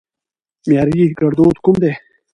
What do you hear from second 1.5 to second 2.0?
کوم دي؟